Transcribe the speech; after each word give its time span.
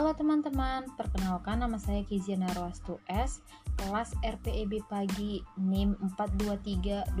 Halo 0.00 0.16
teman-teman, 0.16 0.88
perkenalkan 0.96 1.60
nama 1.60 1.76
saya 1.76 2.00
Kiziana 2.08 2.48
Roastu 2.56 2.96
S, 3.04 3.44
kelas 3.76 4.16
RPEB 4.24 4.80
pagi 4.88 5.44
NIM 5.60 5.92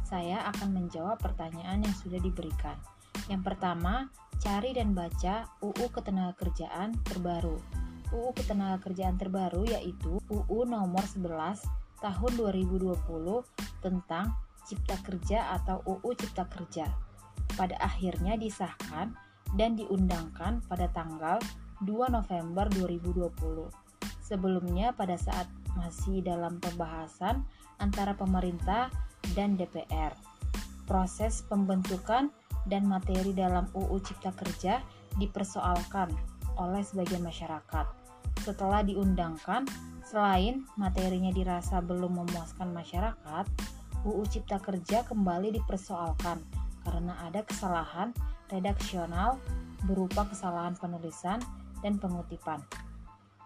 Saya 0.07 0.47
akan 0.47 0.69
menjawab 0.79 1.19
pertanyaan 1.19 1.83
yang 1.83 1.91
sudah 1.99 2.23
diberikan. 2.23 2.79
Yang 3.27 3.51
pertama, 3.51 4.07
cari 4.39 4.71
dan 4.71 4.95
baca 4.95 5.43
UU 5.59 5.91
Ketenagakerjaan 5.91 7.03
terbaru. 7.03 7.59
UU 8.15 8.31
Ketenagakerjaan 8.31 9.19
terbaru 9.19 9.67
yaitu 9.75 10.23
UU 10.31 10.63
nomor 10.63 11.03
11 11.03 11.67
tahun 11.99 12.31
2020 12.39 12.95
tentang 13.83 14.39
Cipta 14.63 14.95
Kerja 15.03 15.51
atau 15.59 15.83
UU 15.83 16.15
Cipta 16.15 16.47
Kerja. 16.47 16.87
Pada 17.59 17.75
akhirnya 17.83 18.39
disahkan 18.39 19.32
dan 19.53 19.77
diundangkan 19.77 20.61
pada 20.65 20.89
tanggal 20.91 21.37
2 21.85 22.09
November 22.09 22.65
2020. 22.73 23.69
Sebelumnya 24.23 24.95
pada 24.95 25.19
saat 25.19 25.45
masih 25.75 26.21
dalam 26.23 26.57
pembahasan 26.61 27.43
antara 27.81 28.13
pemerintah 28.13 28.89
dan 29.37 29.57
DPR. 29.57 30.13
Proses 30.85 31.43
pembentukan 31.47 32.29
dan 32.67 32.87
materi 32.87 33.35
dalam 33.35 33.67
UU 33.75 33.99
Cipta 34.03 34.31
Kerja 34.31 34.79
dipersoalkan 35.19 36.11
oleh 36.55 36.83
sebagian 36.85 37.23
masyarakat. 37.25 37.85
Setelah 38.43 38.83
diundangkan, 38.83 39.67
selain 40.03 40.67
materinya 40.75 41.31
dirasa 41.31 41.79
belum 41.79 42.23
memuaskan 42.23 42.71
masyarakat, 42.71 43.45
UU 44.03 44.23
Cipta 44.27 44.59
Kerja 44.59 45.07
kembali 45.07 45.55
dipersoalkan 45.55 46.62
karena 46.83 47.17
ada 47.23 47.43
kesalahan 47.43 48.11
redaksional 48.51 49.39
berupa 49.83 50.27
kesalahan 50.27 50.75
penulisan 50.79 51.39
dan 51.83 51.99
pengutipan. 51.99 52.63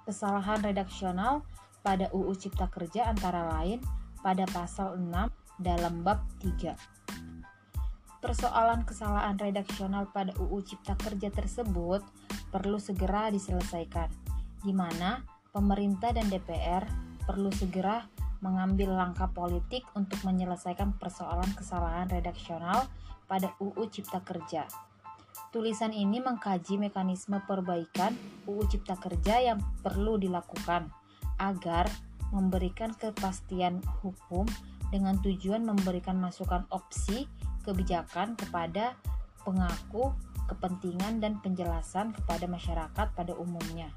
Kesalahan 0.06 0.62
redaksional 0.62 1.42
pada 1.82 2.12
UU 2.14 2.36
Cipta 2.38 2.70
Kerja 2.70 3.10
antara 3.10 3.48
lain 3.58 3.82
pada 4.22 4.46
pasal 4.50 5.00
6 5.00 5.10
dalam 5.62 6.06
bab 6.06 6.22
3. 6.44 6.76
Persoalan 8.18 8.82
kesalahan 8.84 9.38
redaksional 9.38 10.10
pada 10.10 10.34
UU 10.42 10.60
Cipta 10.66 10.98
Kerja 10.98 11.30
tersebut 11.30 12.02
perlu 12.50 12.82
segera 12.82 13.30
diselesaikan, 13.30 14.10
di 14.66 14.74
mana 14.74 15.22
pemerintah 15.54 16.14
dan 16.14 16.28
DPR 16.28 16.84
perlu 17.26 17.54
segera 17.54 18.06
mengambil 18.40 18.94
langkah 18.94 19.30
politik 19.32 19.84
untuk 19.98 20.22
menyelesaikan 20.24 20.96
persoalan 20.98 21.50
kesalahan 21.58 22.10
redaksional 22.10 22.86
pada 23.26 23.54
UU 23.60 23.90
Cipta 23.92 24.24
Kerja. 24.24 24.66
Tulisan 25.54 25.96
ini 25.96 26.20
mengkaji 26.20 26.78
mekanisme 26.78 27.40
perbaikan 27.46 28.14
UU 28.50 28.68
Cipta 28.68 29.00
Kerja 29.00 29.40
yang 29.42 29.60
perlu 29.82 30.20
dilakukan 30.20 30.92
agar 31.38 31.88
memberikan 32.36 32.92
kepastian 32.92 33.80
hukum 34.04 34.44
dengan 34.92 35.20
tujuan 35.20 35.64
memberikan 35.64 36.20
masukan 36.20 36.68
opsi 36.72 37.28
kebijakan 37.64 38.40
kepada 38.40 38.96
pengaku 39.44 40.16
kepentingan 40.48 41.20
dan 41.20 41.40
penjelasan 41.44 42.16
kepada 42.16 42.48
masyarakat 42.48 43.08
pada 43.12 43.34
umumnya. 43.36 43.92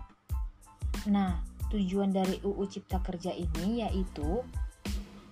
Nah, 1.06 1.38
tujuan 1.70 2.10
dari 2.10 2.42
UU 2.42 2.66
Cipta 2.66 2.98
Kerja 3.00 3.30
ini 3.30 3.82
yaitu 3.86 4.42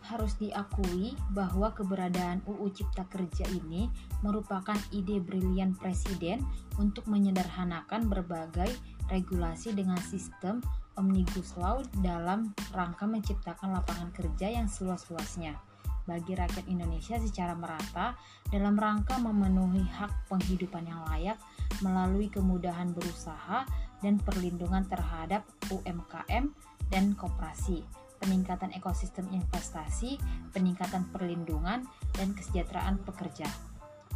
harus 0.08 0.40
diakui 0.40 1.12
bahwa 1.36 1.68
keberadaan 1.76 2.40
UU 2.48 2.72
Cipta 2.72 3.04
Kerja 3.12 3.44
ini 3.52 3.92
merupakan 4.24 4.76
ide 4.88 5.20
brilian 5.20 5.76
Presiden 5.76 6.40
untuk 6.80 7.04
menyederhanakan 7.04 8.08
berbagai 8.08 8.72
regulasi 9.12 9.76
dengan 9.76 10.00
sistem 10.00 10.64
Omnibus 10.96 11.54
Law 11.60 11.84
dalam 12.00 12.56
rangka 12.72 13.04
menciptakan 13.04 13.76
lapangan 13.76 14.10
kerja 14.16 14.48
yang 14.48 14.66
seluas-luasnya 14.66 15.67
bagi 16.08 16.32
rakyat 16.32 16.64
Indonesia 16.72 17.20
secara 17.20 17.52
merata 17.52 18.16
dalam 18.48 18.80
rangka 18.80 19.20
memenuhi 19.20 19.84
hak 19.84 20.32
penghidupan 20.32 20.88
yang 20.88 21.04
layak 21.12 21.36
melalui 21.84 22.32
kemudahan 22.32 22.96
berusaha 22.96 23.68
dan 24.00 24.16
perlindungan 24.24 24.88
terhadap 24.88 25.44
UMKM 25.68 26.48
dan 26.88 27.04
koperasi 27.12 27.84
peningkatan 28.18 28.74
ekosistem 28.74 29.30
investasi, 29.30 30.18
peningkatan 30.50 31.06
perlindungan 31.14 31.86
dan 32.18 32.28
kesejahteraan 32.34 32.98
pekerja, 33.06 33.46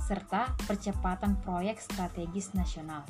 serta 0.02 0.58
percepatan 0.66 1.38
proyek 1.38 1.78
strategis 1.78 2.50
nasional. 2.52 3.06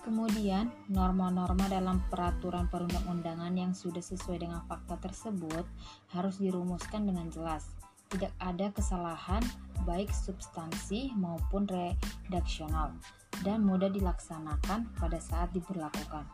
Kemudian, 0.00 0.72
norma-norma 0.88 1.68
dalam 1.68 2.00
peraturan 2.08 2.72
perundang-undangan 2.72 3.52
yang 3.52 3.76
sudah 3.76 4.00
sesuai 4.00 4.40
dengan 4.40 4.64
fakta 4.64 4.96
tersebut 4.96 5.68
harus 6.16 6.40
dirumuskan 6.40 7.04
dengan 7.04 7.28
jelas. 7.28 7.68
Tidak 8.08 8.32
ada 8.40 8.72
kesalahan 8.72 9.44
baik 9.84 10.08
substansi 10.10 11.12
maupun 11.14 11.68
redaksional 11.68 12.96
dan 13.44 13.60
mudah 13.64 13.92
dilaksanakan 13.92 14.88
pada 14.96 15.18
saat 15.20 15.52
diberlakukan. 15.52 16.24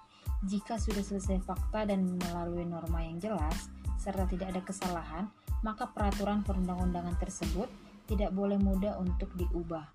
Jika 0.46 0.78
sudah 0.78 1.02
selesai 1.02 1.42
fakta 1.42 1.90
dan 1.90 2.06
melalui 2.22 2.62
norma 2.62 3.02
yang 3.02 3.18
jelas, 3.18 3.68
serta 3.98 4.30
tidak 4.30 4.54
ada 4.54 4.62
kesalahan, 4.62 5.24
maka 5.66 5.90
peraturan 5.90 6.46
perundang-undangan 6.46 7.18
tersebut 7.18 7.66
tidak 8.06 8.30
boleh 8.30 8.60
mudah 8.60 8.94
untuk 9.02 9.32
diubah. 9.34 9.90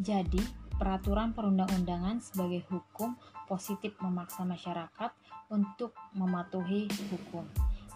Jadi, 0.00 0.40
peraturan 0.80 1.36
perundang-undangan 1.36 2.24
sebagai 2.24 2.64
hukum 2.72 3.12
positif 3.44 3.92
memaksa 4.00 4.48
masyarakat 4.48 5.12
untuk 5.52 5.92
mematuhi 6.16 6.88
hukum. 7.12 7.44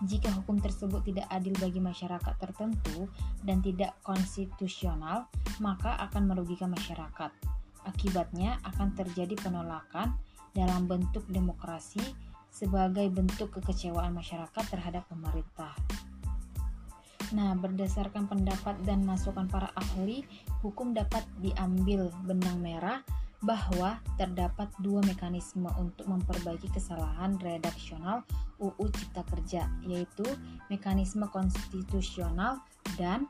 Jika 0.05 0.29
hukum 0.37 0.61
tersebut 0.61 1.07
tidak 1.07 1.25
adil 1.33 1.57
bagi 1.57 1.81
masyarakat 1.81 2.35
tertentu 2.37 3.09
dan 3.41 3.65
tidak 3.65 3.97
konstitusional, 4.05 5.33
maka 5.65 5.97
akan 6.05 6.29
merugikan 6.29 6.69
masyarakat. 6.69 7.33
Akibatnya 7.89 8.61
akan 8.69 8.93
terjadi 8.93 9.39
penolakan 9.41 10.13
dalam 10.53 10.85
bentuk 10.85 11.25
demokrasi 11.31 12.03
sebagai 12.51 13.07
bentuk 13.11 13.55
kekecewaan 13.59 14.13
masyarakat 14.13 14.65
terhadap 14.71 15.07
pemerintah. 15.11 15.75
Nah, 17.35 17.59
berdasarkan 17.59 18.31
pendapat 18.31 18.79
dan 18.87 19.03
masukan 19.03 19.51
para 19.51 19.75
ahli, 19.75 20.23
hukum 20.63 20.95
dapat 20.95 21.27
diambil 21.43 22.15
benang 22.23 22.63
merah 22.63 23.03
bahwa 23.43 24.01
terdapat 24.17 24.71
dua 24.81 25.03
mekanisme 25.05 25.69
untuk 25.77 26.07
memperbaiki 26.09 26.71
kesalahan 26.73 27.37
redaksional 27.43 28.23
UU 28.63 28.87
Cipta 28.95 29.27
Kerja, 29.27 29.67
yaitu 29.85 30.25
mekanisme 30.71 31.27
konstitusional 31.29 32.63
dan 32.97 33.27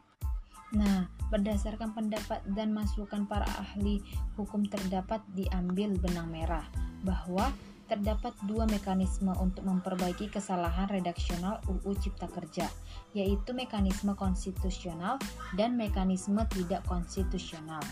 Nah, 0.74 1.06
berdasarkan 1.30 1.94
pendapat 1.94 2.42
dan 2.50 2.74
masukan 2.74 3.30
para 3.30 3.46
ahli 3.62 4.02
hukum 4.34 4.66
terdapat 4.66 5.22
diambil 5.30 5.94
benang 6.02 6.26
merah 6.34 6.66
bahwa 7.06 7.54
terdapat 7.86 8.32
dua 8.48 8.64
mekanisme 8.66 9.30
untuk 9.36 9.64
memperbaiki 9.68 10.32
kesalahan 10.32 10.88
redaksional 10.88 11.60
UU 11.68 11.92
Cipta 12.00 12.28
Kerja, 12.30 12.68
yaitu 13.12 13.52
mekanisme 13.52 14.16
konstitusional 14.16 15.20
dan 15.54 15.76
mekanisme 15.76 16.40
tidak 16.52 16.84
konstitusional. 16.88 17.82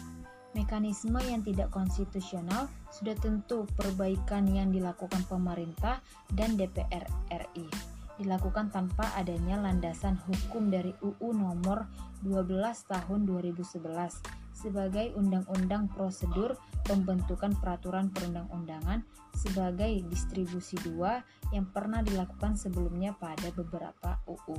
Mekanisme 0.52 1.16
yang 1.24 1.40
tidak 1.40 1.72
konstitusional 1.72 2.68
sudah 2.92 3.16
tentu 3.16 3.64
perbaikan 3.72 4.44
yang 4.48 4.68
dilakukan 4.68 5.24
pemerintah 5.24 6.04
dan 6.36 6.60
DPR 6.60 7.08
RI 7.32 7.92
dilakukan 8.20 8.68
tanpa 8.68 9.08
adanya 9.16 9.56
landasan 9.58 10.20
hukum 10.28 10.68
dari 10.68 10.92
UU 11.00 11.32
nomor 11.32 11.88
12 12.20 12.44
tahun 12.86 13.20
2011 13.24 14.41
sebagai 14.52 15.12
undang-undang 15.16 15.88
prosedur 15.90 16.54
pembentukan 16.84 17.56
peraturan 17.58 18.12
perundang-undangan 18.12 19.02
sebagai 19.34 20.04
distribusi 20.06 20.76
dua 20.84 21.24
yang 21.50 21.66
pernah 21.68 22.04
dilakukan 22.04 22.54
sebelumnya 22.54 23.16
pada 23.16 23.50
beberapa 23.56 24.20
UU. 24.28 24.56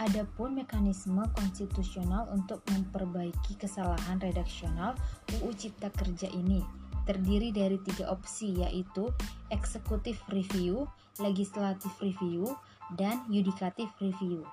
Adapun 0.00 0.56
mekanisme 0.56 1.20
konstitusional 1.36 2.24
untuk 2.32 2.64
memperbaiki 2.72 3.60
kesalahan 3.60 4.16
redaksional 4.16 4.96
UU 5.36 5.52
Cipta 5.52 5.92
Kerja 5.92 6.32
ini 6.32 6.64
terdiri 7.04 7.52
dari 7.52 7.76
tiga 7.84 8.08
opsi 8.08 8.64
yaitu 8.64 9.12
executive 9.52 10.16
review, 10.32 10.88
legislative 11.20 11.92
review, 12.00 12.48
dan 12.96 13.20
yudikatif 13.28 13.92
review. 14.00 14.46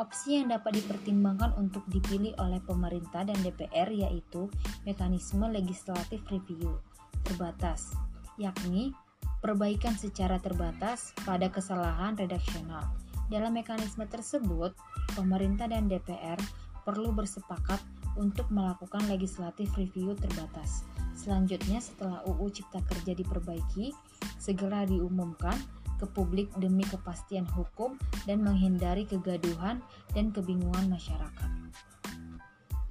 Opsi 0.00 0.40
yang 0.40 0.48
dapat 0.48 0.80
dipertimbangkan 0.80 1.52
untuk 1.60 1.84
dipilih 1.92 2.32
oleh 2.40 2.58
pemerintah 2.64 3.28
dan 3.28 3.36
DPR 3.44 3.92
yaitu 3.92 4.48
mekanisme 4.88 5.44
legislatif 5.52 6.24
review 6.32 6.80
terbatas, 7.28 7.92
yakni 8.40 8.96
perbaikan 9.44 9.92
secara 9.94 10.40
terbatas 10.40 11.12
pada 11.28 11.52
kesalahan 11.52 12.16
redaksional. 12.16 12.88
Dalam 13.28 13.52
mekanisme 13.52 14.08
tersebut, 14.08 14.72
pemerintah 15.12 15.68
dan 15.68 15.86
DPR 15.86 16.40
perlu 16.82 17.12
bersepakat 17.12 17.78
untuk 18.16 18.48
melakukan 18.48 19.04
legislatif 19.08 19.70
review 19.76 20.16
terbatas, 20.16 20.84
Selanjutnya 21.12 21.78
setelah 21.78 22.24
UU 22.24 22.50
Cipta 22.50 22.80
Kerja 22.82 23.12
diperbaiki, 23.12 23.92
segera 24.40 24.82
diumumkan 24.88 25.54
ke 26.02 26.06
publik 26.10 26.50
demi 26.58 26.82
kepastian 26.82 27.46
hukum 27.54 27.94
dan 28.26 28.42
menghindari 28.42 29.06
kegaduhan 29.06 29.78
dan 30.10 30.34
kebingungan 30.34 30.90
masyarakat. 30.90 31.50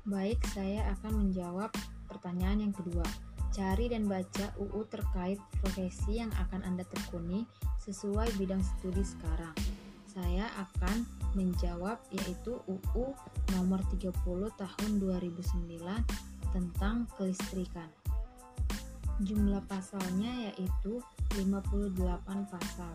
Baik, 0.08 0.40
saya 0.56 0.88
akan 0.96 1.28
menjawab 1.28 1.76
pertanyaan 2.08 2.64
yang 2.64 2.74
kedua. 2.74 3.04
Cari 3.52 3.92
dan 3.92 4.08
baca 4.08 4.56
UU 4.56 4.88
terkait 4.88 5.36
profesi 5.60 6.24
yang 6.24 6.32
akan 6.40 6.64
Anda 6.64 6.88
tekuni 6.88 7.44
sesuai 7.84 8.32
bidang 8.40 8.64
studi 8.64 9.04
sekarang. 9.04 9.52
Saya 10.08 10.48
akan 10.56 11.04
menjawab 11.36 12.00
yaitu 12.16 12.64
UU 12.64 13.12
nomor 13.60 13.84
30 13.92 14.16
tahun 14.56 14.90
2009 15.04 15.84
tentang 16.56 17.08
kelistrikan. 17.20 17.92
Jumlah 19.22 19.62
pasalnya 19.70 20.50
yaitu 20.50 20.98
58 21.38 21.94
pasal. 22.50 22.94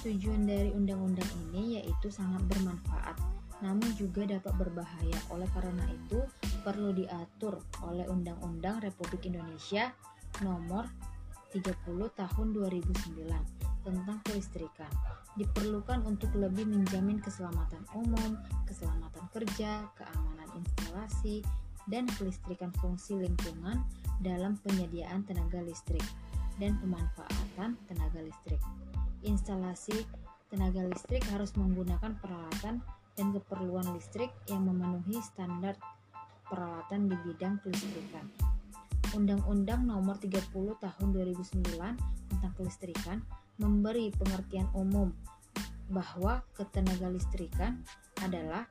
Tujuan 0.00 0.48
dari 0.48 0.72
undang-undang 0.72 1.28
ini 1.48 1.76
yaitu 1.76 2.08
sangat 2.08 2.40
bermanfaat, 2.48 3.20
namun 3.60 3.92
juga 4.00 4.24
dapat 4.24 4.56
berbahaya. 4.56 5.18
Oleh 5.28 5.44
karena 5.52 5.84
itu, 5.92 6.24
perlu 6.64 6.96
diatur 6.96 7.60
oleh 7.84 8.08
Undang-Undang 8.08 8.80
Republik 8.80 9.28
Indonesia 9.28 9.92
nomor 10.40 10.88
30 11.52 11.68
tahun 12.16 12.46
2009 12.56 13.84
tentang 13.84 14.18
kelistrikan 14.24 14.92
diperlukan 15.34 16.04
untuk 16.04 16.30
lebih 16.36 16.68
menjamin 16.68 17.18
keselamatan 17.22 17.82
umum, 17.96 18.38
keselamatan 18.66 19.24
kerja, 19.34 19.88
keamanan 19.96 20.48
instalasi, 20.58 21.42
dan 21.90 22.06
kelistrikan 22.16 22.70
fungsi 22.78 23.18
lingkungan 23.18 23.82
dalam 24.22 24.56
penyediaan 24.62 25.26
tenaga 25.26 25.60
listrik 25.60 26.04
dan 26.62 26.78
pemanfaatan 26.78 27.74
tenaga 27.90 28.20
listrik. 28.22 28.62
Instalasi 29.26 30.06
tenaga 30.48 30.86
listrik 30.86 31.26
harus 31.34 31.52
menggunakan 31.58 32.16
peralatan 32.22 32.80
dan 33.18 33.26
keperluan 33.36 33.84
listrik 33.92 34.30
yang 34.48 34.64
memenuhi 34.64 35.18
standar 35.20 35.74
peralatan 36.48 37.10
di 37.10 37.16
bidang 37.26 37.58
kelistrikan. 37.60 38.26
Undang-Undang 39.10 39.90
Nomor 39.90 40.22
30 40.22 40.54
Tahun 40.54 41.08
2009 41.10 42.30
tentang 42.30 42.52
Kelistrikan 42.54 43.18
memberi 43.58 44.14
pengertian 44.14 44.70
umum 44.72 45.10
bahwa 45.90 46.46
ketenaga 46.54 47.10
listrikan 47.10 47.82
adalah 48.22 48.70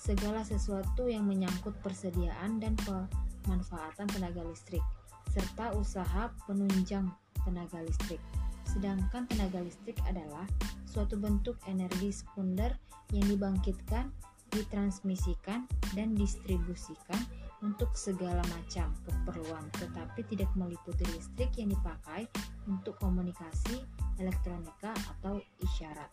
segala 0.00 0.40
sesuatu 0.40 1.12
yang 1.12 1.28
menyangkut 1.28 1.76
persediaan 1.84 2.56
dan 2.56 2.72
pemanfaatan 2.88 4.08
tenaga 4.08 4.40
listrik 4.48 4.80
serta 5.28 5.76
usaha 5.76 6.32
penunjang 6.48 7.06
tenaga 7.44 7.84
listrik. 7.84 8.18
Sedangkan 8.64 9.28
tenaga 9.28 9.60
listrik 9.60 10.00
adalah 10.08 10.48
suatu 10.88 11.20
bentuk 11.20 11.60
energi 11.68 12.10
sekunder 12.10 12.74
yang 13.12 13.26
dibangkitkan, 13.28 14.10
ditransmisikan, 14.50 15.68
dan 15.94 16.16
distribusikan 16.18 17.20
untuk 17.60 17.92
segala 17.92 18.42
macam 18.50 18.90
keperluan, 19.04 19.68
tetapi 19.78 20.24
tidak 20.32 20.50
meliputi 20.56 21.04
listrik 21.14 21.52
yang 21.60 21.70
dipakai 21.70 22.26
untuk 22.66 22.96
komunikasi, 22.98 23.84
elektronika, 24.18 24.96
atau 25.18 25.38
isyarat. 25.62 26.10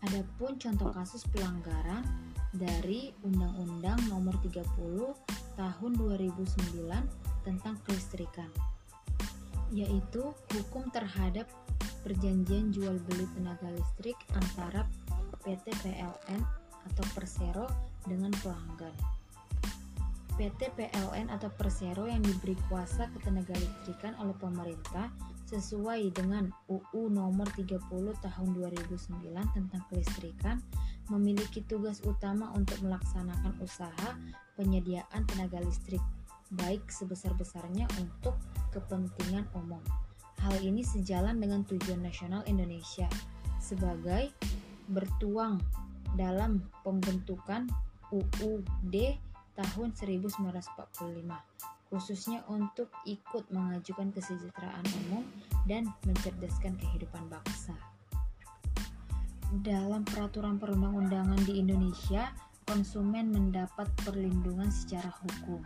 Adapun 0.00 0.56
contoh 0.56 0.88
kasus 0.96 1.28
pelanggaran 1.28 2.00
dari 2.54 3.14
Undang-Undang 3.22 4.10
Nomor 4.10 4.34
30 4.42 4.66
Tahun 5.60 5.92
2009 5.92 6.88
tentang 7.44 7.76
kelistrikan, 7.84 8.48
yaitu 9.68 10.32
hukum 10.56 10.88
terhadap 10.88 11.44
perjanjian 12.00 12.72
jual 12.72 12.96
beli 13.04 13.28
tenaga 13.36 13.68
listrik 13.68 14.16
antara 14.32 14.88
PT 15.44 15.68
PLN 15.84 16.40
atau 16.88 17.04
Persero 17.12 17.66
dengan 18.08 18.32
pelanggan. 18.40 18.94
PT 20.40 20.72
PLN 20.72 21.28
atau 21.28 21.52
Persero 21.52 22.08
yang 22.08 22.24
diberi 22.24 22.56
kuasa 22.72 23.12
ketenaga 23.12 23.52
listrikan 23.52 24.16
oleh 24.16 24.32
pemerintah 24.40 25.12
sesuai 25.44 26.16
dengan 26.16 26.48
UU 26.72 27.12
nomor 27.12 27.44
30 27.52 27.76
tahun 28.24 28.48
2009 28.56 28.88
tentang 29.52 29.82
kelistrikan 29.92 30.56
memiliki 31.10 31.66
tugas 31.66 31.98
utama 32.06 32.54
untuk 32.54 32.78
melaksanakan 32.86 33.58
usaha 33.58 34.16
penyediaan 34.54 35.26
tenaga 35.26 35.58
listrik 35.60 36.00
baik 36.54 36.86
sebesar-besarnya 36.90 37.90
untuk 37.98 38.38
kepentingan 38.70 39.46
umum. 39.58 39.82
Hal 40.40 40.56
ini 40.62 40.86
sejalan 40.86 41.36
dengan 41.42 41.66
tujuan 41.66 42.00
nasional 42.00 42.46
Indonesia 42.46 43.10
sebagai 43.60 44.32
bertuang 44.88 45.60
dalam 46.16 46.64
pembentukan 46.82 47.68
UUD 48.10 48.94
tahun 49.54 49.88
1945 49.94 51.60
khususnya 51.90 52.46
untuk 52.46 52.86
ikut 53.02 53.50
mengajukan 53.50 54.14
kesejahteraan 54.14 54.86
umum 55.04 55.26
dan 55.66 55.90
mencerdaskan 56.06 56.78
kehidupan 56.78 57.26
bangsa. 57.26 57.74
Dalam 59.50 60.06
peraturan 60.06 60.62
perundang-undangan 60.62 61.42
di 61.42 61.58
Indonesia, 61.58 62.30
konsumen 62.70 63.34
mendapat 63.34 63.90
perlindungan 64.06 64.70
secara 64.70 65.10
hukum. 65.10 65.58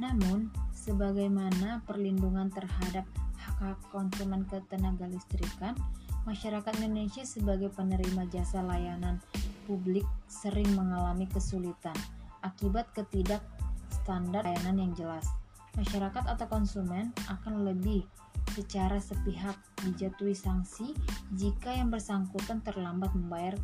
Namun, 0.00 0.48
sebagaimana 0.72 1.84
perlindungan 1.84 2.48
terhadap 2.48 3.04
hak-hak 3.36 3.76
konsumen 3.92 4.48
ketenaga 4.48 5.04
listrikan, 5.04 5.76
masyarakat 6.24 6.72
Indonesia 6.80 7.20
sebagai 7.28 7.68
penerima 7.68 8.24
jasa 8.32 8.64
layanan 8.64 9.20
publik 9.68 10.08
sering 10.32 10.72
mengalami 10.72 11.28
kesulitan 11.28 11.94
akibat 12.40 12.88
ketidak 12.96 13.44
standar 13.92 14.48
layanan 14.48 14.88
yang 14.88 14.92
jelas. 14.96 15.28
Masyarakat 15.76 16.24
atau 16.32 16.46
konsumen 16.48 17.12
akan 17.28 17.68
lebih 17.68 18.08
secara 18.52 19.00
sepihak 19.00 19.56
dijatuhi 19.84 20.36
sanksi 20.36 20.92
jika 21.34 21.72
yang 21.72 21.88
bersangkutan 21.88 22.60
terlambat 22.60 23.12
membayar 23.16 23.56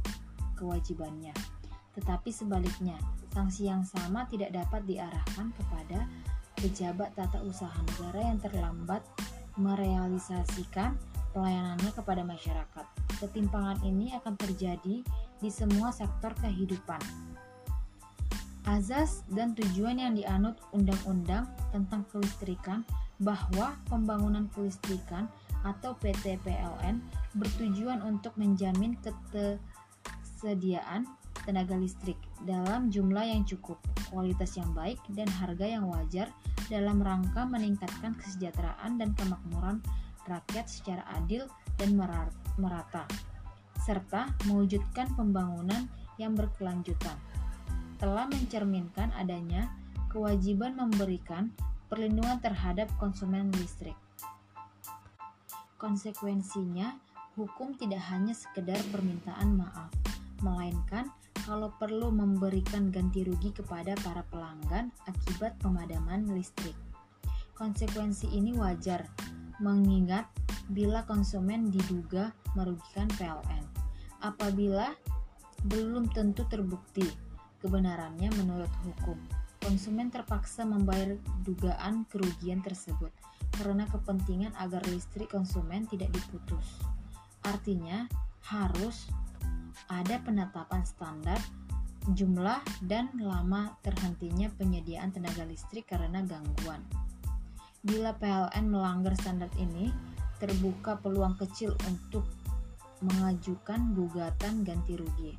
kewajibannya. 0.57 1.37
Tetapi 1.95 2.31
sebaliknya, 2.33 2.97
sanksi 3.37 3.69
yang 3.69 3.85
sama 3.85 4.25
tidak 4.27 4.55
dapat 4.55 4.83
diarahkan 4.89 5.53
kepada 5.55 6.09
pejabat 6.59 7.15
tata 7.15 7.39
usaha 7.45 7.75
negara 7.95 8.35
yang 8.35 8.39
terlambat 8.43 9.03
merealisasikan 9.59 10.99
pelayanannya 11.35 11.93
kepada 11.95 12.23
masyarakat. 12.27 12.87
Ketimpangan 13.19 13.83
ini 13.87 14.15
akan 14.15 14.35
terjadi 14.39 15.03
di 15.39 15.51
semua 15.51 15.91
sektor 15.95 16.35
kehidupan, 16.39 16.99
azas 18.67 19.25
dan 19.33 19.55
tujuan 19.57 19.99
yang 20.03 20.13
dianut 20.15 20.59
undang-undang 20.77 21.47
tentang 21.71 22.05
kelistrikan 22.11 22.83
bahwa 23.19 23.75
pembangunan 23.91 24.47
kelistrikan 24.55 25.27
atau 25.67 25.99
PT 25.99 26.39
PLN 26.47 27.03
bertujuan 27.35 27.99
untuk 28.07 28.31
menjamin 28.39 28.95
ketersediaan 29.03 31.03
tenaga 31.43 31.75
listrik 31.75 32.15
dalam 32.47 32.93
jumlah 32.93 33.25
yang 33.25 33.43
cukup, 33.43 33.81
kualitas 34.13 34.55
yang 34.55 34.71
baik, 34.77 35.01
dan 35.17 35.27
harga 35.27 35.67
yang 35.67 35.89
wajar 35.89 36.29
dalam 36.69 37.01
rangka 37.01 37.49
meningkatkan 37.49 38.13
kesejahteraan 38.21 39.01
dan 39.01 39.17
kemakmuran 39.17 39.81
rakyat 40.29 40.69
secara 40.69 41.01
adil 41.17 41.49
dan 41.81 41.97
merata, 42.61 43.09
serta 43.81 44.29
mewujudkan 44.45 45.09
pembangunan 45.17 45.89
yang 46.21 46.37
berkelanjutan. 46.37 47.17
Telah 47.97 48.29
mencerminkan 48.29 49.09
adanya 49.17 49.73
kewajiban 50.13 50.77
memberikan 50.77 51.49
perlindungan 51.89 52.39
terhadap 52.41 52.89
konsumen 53.01 53.49
listrik. 53.57 53.97
Konsekuensinya, 55.81 56.95
hukum 57.35 57.75
tidak 57.77 58.05
hanya 58.13 58.37
sekedar 58.37 58.79
permintaan 58.93 59.57
maaf, 59.57 59.91
melainkan 60.45 61.09
kalau 61.49 61.73
perlu 61.81 62.13
memberikan 62.13 62.93
ganti 62.93 63.25
rugi 63.25 63.57
kepada 63.57 63.97
para 64.05 64.21
pelanggan 64.29 64.93
akibat 65.09 65.57
pemadaman 65.65 66.29
listrik. 66.37 66.77
Konsekuensi 67.57 68.31
ini 68.37 68.53
wajar, 68.55 69.09
mengingat 69.59 70.29
bila 70.69 71.03
konsumen 71.09 71.73
diduga 71.73 72.31
merugikan 72.53 73.09
PLN. 73.17 73.65
Apabila 74.21 74.93
belum 75.67 76.11
tentu 76.13 76.45
terbukti 76.47 77.07
kebenarannya 77.65 78.31
menurut 78.39 78.71
hukum. 78.87 79.19
Konsumen 79.69 80.09
terpaksa 80.09 80.65
membayar 80.65 81.13
dugaan 81.45 82.09
kerugian 82.09 82.65
tersebut 82.65 83.13
karena 83.53 83.85
kepentingan 83.93 84.57
agar 84.57 84.81
listrik 84.89 85.29
konsumen 85.29 85.85
tidak 85.85 86.09
diputus. 86.09 86.81
Artinya, 87.45 88.09
harus 88.49 89.13
ada 89.93 90.25
penetapan 90.25 90.89
standar 90.89 91.37
jumlah 92.17 92.65
dan 92.89 93.13
lama 93.21 93.77
terhentinya 93.85 94.49
penyediaan 94.57 95.13
tenaga 95.13 95.45
listrik 95.45 95.85
karena 95.85 96.25
gangguan. 96.25 96.81
Bila 97.85 98.17
PLN 98.17 98.73
melanggar 98.73 99.13
standar 99.21 99.53
ini, 99.61 99.93
terbuka 100.41 100.97
peluang 100.97 101.37
kecil 101.37 101.77
untuk 101.85 102.25
mengajukan 103.05 103.93
gugatan 103.93 104.65
ganti 104.65 104.97
rugi. 104.97 105.37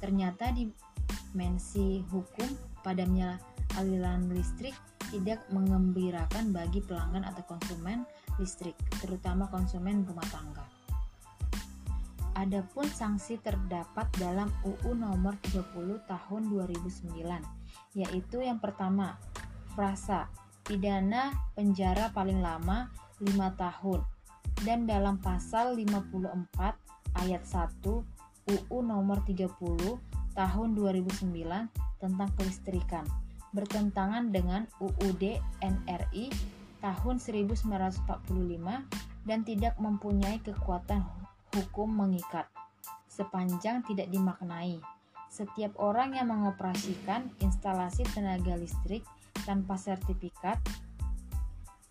Ternyata 0.00 0.48
dimensi 0.56 2.00
hukum 2.08 2.48
padamnya 2.80 3.36
aliran 3.74 4.30
listrik 4.30 4.74
tidak 5.10 5.42
mengembirakan 5.50 6.50
bagi 6.50 6.82
pelanggan 6.82 7.26
atau 7.26 7.42
konsumen 7.46 8.06
listrik, 8.38 8.74
terutama 9.02 9.46
konsumen 9.50 10.06
rumah 10.06 10.26
tangga. 10.30 10.66
Adapun 12.36 12.84
sanksi 12.84 13.40
terdapat 13.40 14.12
dalam 14.20 14.52
UU 14.60 14.92
nomor 14.92 15.40
30 15.40 16.04
tahun 16.04 16.42
2009, 16.52 17.16
yaitu 17.96 18.44
yang 18.44 18.60
pertama, 18.60 19.16
frasa, 19.72 20.28
pidana 20.60 21.32
penjara 21.56 22.12
paling 22.12 22.44
lama 22.44 22.92
5 23.24 23.32
tahun, 23.56 24.04
dan 24.68 24.84
dalam 24.84 25.16
pasal 25.16 25.80
54 25.80 26.76
ayat 27.24 27.40
1 27.40 27.80
UU 28.46 28.78
nomor 28.84 29.24
30 29.24 29.48
tahun 30.36 30.68
2009 30.76 31.32
tentang 31.96 32.30
kelistrikan 32.36 33.08
bertentangan 33.56 34.28
dengan 34.28 34.68
UUD 34.84 35.40
NRI 35.64 36.28
tahun 36.84 37.16
1945 37.16 37.64
dan 39.24 39.40
tidak 39.42 39.74
mempunyai 39.80 40.38
kekuatan 40.44 41.00
hukum 41.56 41.88
mengikat 41.88 42.46
sepanjang 43.08 43.80
tidak 43.88 44.12
dimaknai. 44.12 44.76
Setiap 45.32 45.72
orang 45.80 46.14
yang 46.14 46.28
mengoperasikan 46.28 47.32
instalasi 47.40 48.04
tenaga 48.12 48.54
listrik 48.60 49.02
tanpa 49.48 49.80
sertifikat 49.80 50.60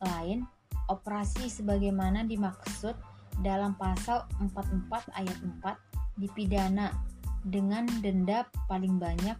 lain 0.05 0.45
operasi 0.85 1.49
sebagaimana 1.49 2.29
dimaksud 2.29 2.93
dalam 3.41 3.73
pasal 3.73 4.29
44 4.37 5.17
ayat 5.17 5.37
4 5.65 6.21
dipidana 6.21 6.93
dengan 7.41 7.83
denda 7.99 8.47
paling 8.69 9.01
banyak 9.01 9.35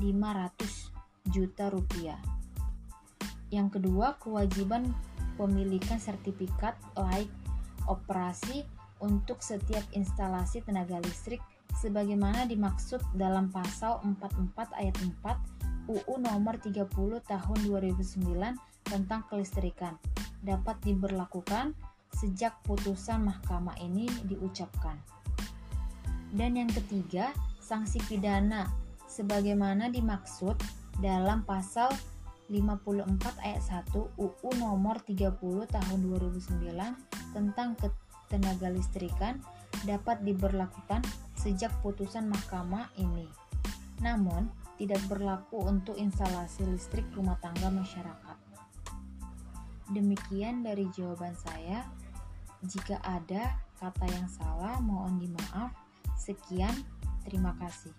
500 0.00 0.95
juta 1.30 1.70
rupiah. 1.70 2.18
Yang 3.50 3.78
kedua, 3.78 4.18
kewajiban 4.18 4.90
pemilikan 5.38 6.00
sertifikat 6.00 6.74
laik 6.98 7.30
operasi 7.86 8.66
untuk 8.98 9.44
setiap 9.44 9.84
instalasi 9.92 10.64
tenaga 10.64 10.98
listrik 11.04 11.38
sebagaimana 11.76 12.48
dimaksud 12.48 12.98
dalam 13.14 13.52
pasal 13.52 14.00
44 14.02 14.80
ayat 14.80 14.96
4 14.96 15.92
UU 15.92 16.14
nomor 16.18 16.58
30 16.58 16.88
tahun 17.22 17.58
2009 17.62 18.26
tentang 18.86 19.22
kelistrikan 19.30 19.94
dapat 20.42 20.78
diberlakukan 20.82 21.76
sejak 22.16 22.56
putusan 22.64 23.28
mahkamah 23.28 23.76
ini 23.78 24.08
diucapkan. 24.24 24.96
Dan 26.32 26.58
yang 26.58 26.70
ketiga, 26.72 27.30
sanksi 27.60 28.02
pidana 28.08 28.66
sebagaimana 29.06 29.92
dimaksud 29.92 30.58
dalam 31.00 31.44
pasal 31.44 31.92
54 32.46 33.42
ayat 33.42 33.62
1 33.90 33.92
UU 34.16 34.50
nomor 34.56 35.02
30 35.02 35.34
tahun 35.66 35.98
2009 35.98 36.62
tentang 37.34 37.74
ketenaga 37.74 38.70
listrikan 38.70 39.42
dapat 39.82 40.22
diberlakukan 40.22 41.02
sejak 41.34 41.74
putusan 41.82 42.30
mahkamah 42.30 42.88
ini. 42.96 43.26
Namun, 44.00 44.48
tidak 44.76 45.00
berlaku 45.08 45.64
untuk 45.64 45.96
instalasi 45.96 46.68
listrik 46.68 47.08
rumah 47.16 47.40
tangga 47.40 47.72
masyarakat. 47.72 48.36
Demikian 49.90 50.62
dari 50.66 50.86
jawaban 50.92 51.32
saya. 51.34 51.86
Jika 52.60 53.00
ada 53.00 53.56
kata 53.80 54.04
yang 54.10 54.28
salah, 54.28 54.76
mohon 54.82 55.16
dimaaf. 55.16 55.72
Sekian, 56.16 56.74
terima 57.24 57.56
kasih. 57.56 57.92